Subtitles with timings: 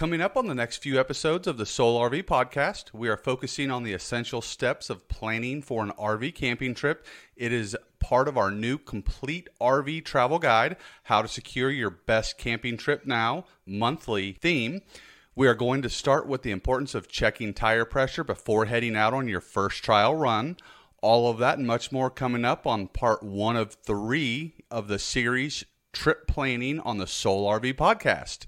[0.00, 3.70] Coming up on the next few episodes of the Soul RV podcast, we are focusing
[3.70, 7.04] on the essential steps of planning for an RV camping trip.
[7.36, 12.38] It is part of our new complete RV travel guide, How to Secure Your Best
[12.38, 14.80] Camping Trip Now monthly theme.
[15.34, 19.12] We are going to start with the importance of checking tire pressure before heading out
[19.12, 20.56] on your first trial run.
[21.02, 24.98] All of that and much more coming up on part one of three of the
[24.98, 28.46] series Trip Planning on the Soul RV podcast.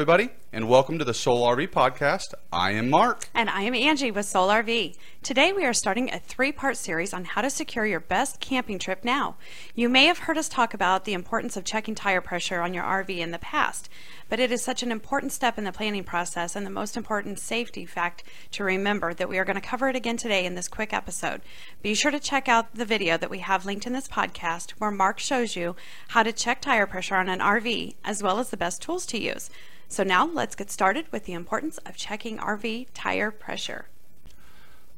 [0.00, 2.32] Everybody, and welcome to the Soul RV podcast.
[2.50, 3.28] I am Mark.
[3.34, 4.96] And I am Angie with Soul RV.
[5.22, 8.78] Today we are starting a three part series on how to secure your best camping
[8.78, 9.36] trip now.
[9.74, 12.82] You may have heard us talk about the importance of checking tire pressure on your
[12.82, 13.90] RV in the past,
[14.30, 17.38] but it is such an important step in the planning process and the most important
[17.38, 20.66] safety fact to remember that we are going to cover it again today in this
[20.66, 21.42] quick episode.
[21.82, 24.90] Be sure to check out the video that we have linked in this podcast where
[24.90, 25.76] Mark shows you
[26.08, 29.20] how to check tire pressure on an RV as well as the best tools to
[29.20, 29.50] use.
[29.90, 33.86] So now let's get started with the importance of checking RV tire pressure.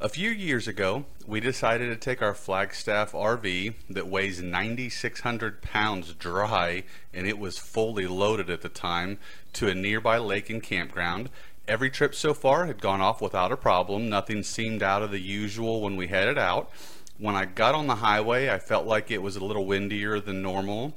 [0.00, 6.14] A few years ago, we decided to take our Flagstaff RV that weighs 9,600 pounds
[6.14, 6.82] dry
[7.14, 9.18] and it was fully loaded at the time
[9.52, 11.30] to a nearby lake and campground.
[11.68, 14.08] Every trip so far had gone off without a problem.
[14.08, 16.68] Nothing seemed out of the usual when we headed out.
[17.16, 20.42] When I got on the highway, I felt like it was a little windier than
[20.42, 20.96] normal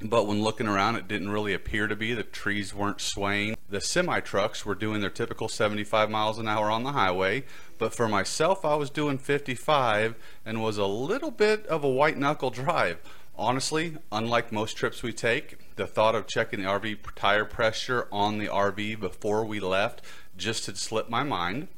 [0.00, 2.14] but when looking around, it didn't really appear to be.
[2.14, 3.56] The trees weren't swaying.
[3.68, 7.44] The semi trucks were doing their typical 75 miles an hour on the highway,
[7.78, 10.14] but for myself, I was doing 55
[10.46, 12.98] and was a little bit of a white knuckle drive.
[13.36, 18.38] Honestly, unlike most trips we take, the thought of checking the RV tire pressure on
[18.38, 20.02] the RV before we left
[20.36, 21.68] just had slipped my mind.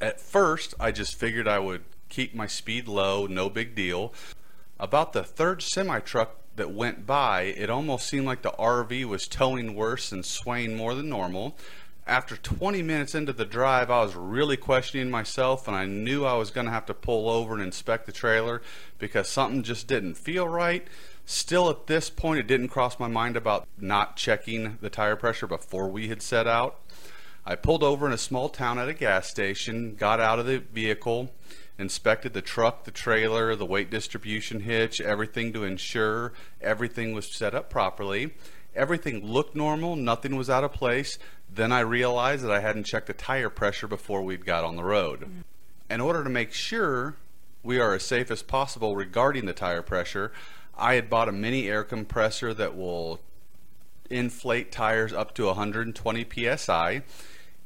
[0.00, 4.12] At first, I just figured I would keep my speed low, no big deal.
[4.78, 9.28] About the third semi truck that went by, it almost seemed like the RV was
[9.28, 11.56] towing worse and swaying more than normal.
[12.06, 16.34] After 20 minutes into the drive, I was really questioning myself, and I knew I
[16.34, 18.60] was going to have to pull over and inspect the trailer
[18.98, 20.86] because something just didn't feel right.
[21.24, 25.46] Still, at this point, it didn't cross my mind about not checking the tire pressure
[25.46, 26.78] before we had set out.
[27.46, 30.58] I pulled over in a small town at a gas station, got out of the
[30.58, 31.30] vehicle,
[31.78, 37.54] inspected the truck, the trailer, the weight distribution hitch, everything to ensure everything was set
[37.54, 38.32] up properly.
[38.74, 41.18] Everything looked normal, nothing was out of place.
[41.52, 44.84] Then I realized that I hadn't checked the tire pressure before we'd got on the
[44.84, 45.44] road.
[45.88, 47.16] In order to make sure
[47.62, 50.32] we are as safe as possible regarding the tire pressure,
[50.76, 53.20] I had bought a mini air compressor that will
[54.10, 57.02] inflate tires up to 120 psi.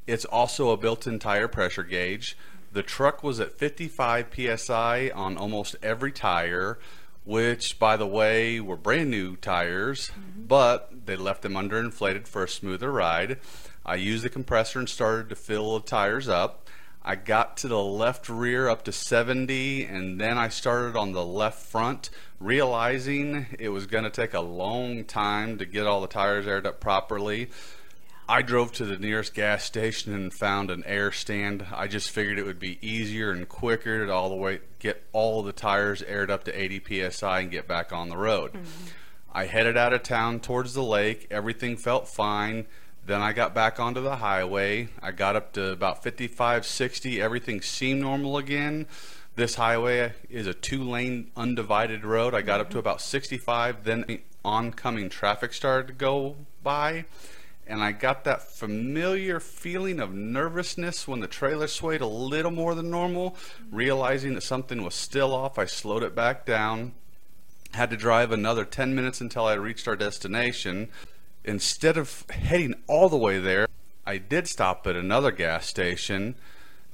[0.06, 2.36] It's also a built in tire pressure gauge.
[2.72, 6.78] The truck was at 55 psi on almost every tire,
[7.24, 10.46] which, by the way, were brand new tires, mm-hmm.
[10.46, 13.38] but they left them underinflated for a smoother ride.
[13.84, 16.68] I used the compressor and started to fill the tires up.
[17.02, 21.24] I got to the left rear up to 70, and then I started on the
[21.24, 26.06] left front, realizing it was going to take a long time to get all the
[26.06, 27.48] tires aired up properly.
[28.30, 31.64] I drove to the nearest gas station and found an air stand.
[31.72, 35.42] I just figured it would be easier and quicker to all the way get all
[35.42, 38.52] the tires aired up to 80 psi and get back on the road.
[38.52, 38.86] Mm-hmm.
[39.32, 41.26] I headed out of town towards the lake.
[41.30, 42.66] Everything felt fine.
[43.06, 44.88] Then I got back onto the highway.
[45.02, 47.22] I got up to about 55, 60.
[47.22, 48.86] Everything seemed normal again.
[49.36, 52.34] This highway is a two lane undivided road.
[52.34, 52.80] I got up to mm-hmm.
[52.80, 53.84] about 65.
[53.84, 57.06] Then oncoming traffic started to go by
[57.68, 62.74] and I got that familiar feeling of nervousness when the trailer swayed a little more
[62.74, 63.36] than normal.
[63.70, 66.92] Realizing that something was still off, I slowed it back down.
[67.74, 70.88] Had to drive another 10 minutes until I reached our destination.
[71.44, 73.68] Instead of heading all the way there,
[74.06, 76.36] I did stop at another gas station.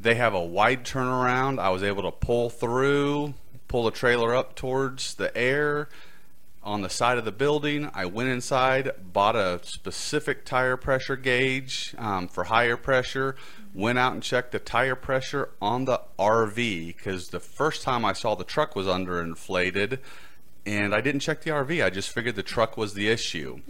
[0.01, 1.61] They have a wide turnaround.
[1.61, 3.35] I was able to pull through,
[3.69, 5.89] pull the trailer up towards the air
[6.65, 7.91] on the side of the building.
[7.95, 13.37] I went inside, bought a specific tire pressure gauge um, for higher pressure,
[13.75, 18.15] went out and checked the tire pressure on the RV because the first time I
[18.15, 19.99] saw the truck was underinflated
[20.67, 21.85] and I didn't check the RV.
[21.85, 23.61] I just figured the truck was the issue.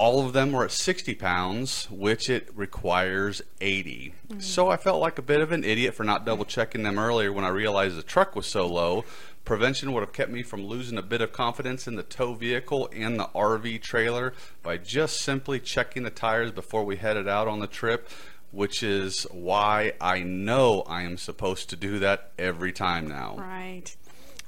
[0.00, 4.14] All of them were at 60 pounds, which it requires 80.
[4.28, 4.40] Mm-hmm.
[4.40, 7.30] So I felt like a bit of an idiot for not double checking them earlier
[7.30, 9.04] when I realized the truck was so low.
[9.44, 12.88] Prevention would have kept me from losing a bit of confidence in the tow vehicle
[12.96, 14.32] and the RV trailer
[14.62, 18.08] by just simply checking the tires before we headed out on the trip,
[18.52, 23.36] which is why I know I am supposed to do that every time now.
[23.36, 23.94] Right.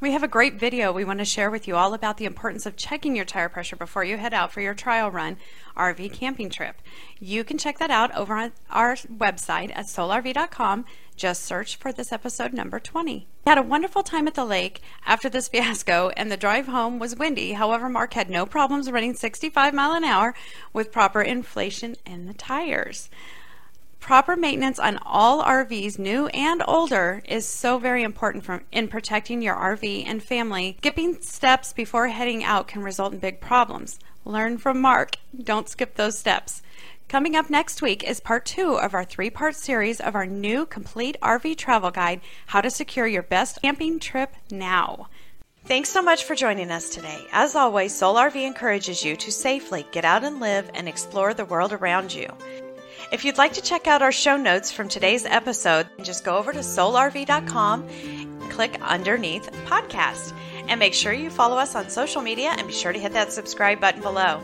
[0.03, 2.67] We have a great video we want to share with you all about the importance
[2.67, 5.37] of checking your tire pressure before you head out for your trial run
[5.77, 6.83] RV camping trip.
[7.21, 10.87] You can check that out over on our website at solarv.com.
[11.15, 13.29] Just search for this episode number 20.
[13.45, 16.99] We had a wonderful time at the lake after this fiasco, and the drive home
[16.99, 17.53] was windy.
[17.53, 20.35] However, Mark had no problems running 65 mile an hour
[20.73, 23.09] with proper inflation in the tires.
[24.03, 29.41] Proper maintenance on all RVs, new and older, is so very important for, in protecting
[29.41, 30.75] your RV and family.
[30.81, 34.01] Skipping steps before heading out can result in big problems.
[34.25, 35.19] Learn from Mark.
[35.41, 36.63] Don't skip those steps.
[37.09, 40.67] Coming up next week is part two of our three part series of our new
[40.67, 45.11] complete RV travel guide How to Secure Your Best Camping Trip Now.
[45.67, 47.25] Thanks so much for joining us today.
[47.31, 51.45] As always, Soul RV encourages you to safely get out and live and explore the
[51.45, 52.27] world around you.
[53.13, 56.51] If you'd like to check out our show notes from today's episode, just go over
[56.51, 57.87] to solarv.com,
[58.49, 60.33] click underneath podcast,
[60.67, 63.31] and make sure you follow us on social media and be sure to hit that
[63.31, 64.41] subscribe button below.